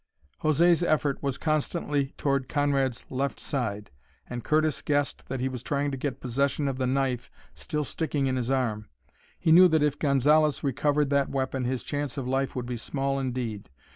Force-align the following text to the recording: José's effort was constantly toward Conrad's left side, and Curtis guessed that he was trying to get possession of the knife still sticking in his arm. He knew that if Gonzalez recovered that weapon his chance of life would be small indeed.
José's 0.41 0.81
effort 0.81 1.21
was 1.21 1.37
constantly 1.37 2.15
toward 2.17 2.49
Conrad's 2.49 3.05
left 3.11 3.39
side, 3.39 3.91
and 4.27 4.43
Curtis 4.43 4.81
guessed 4.81 5.27
that 5.27 5.39
he 5.41 5.47
was 5.47 5.61
trying 5.61 5.91
to 5.91 5.95
get 5.95 6.19
possession 6.19 6.67
of 6.67 6.79
the 6.79 6.87
knife 6.87 7.29
still 7.53 7.83
sticking 7.83 8.25
in 8.25 8.35
his 8.35 8.49
arm. 8.49 8.89
He 9.37 9.51
knew 9.51 9.67
that 9.67 9.83
if 9.83 9.99
Gonzalez 9.99 10.63
recovered 10.63 11.11
that 11.11 11.29
weapon 11.29 11.65
his 11.65 11.83
chance 11.83 12.17
of 12.17 12.27
life 12.27 12.55
would 12.55 12.65
be 12.65 12.77
small 12.77 13.19
indeed. 13.19 13.69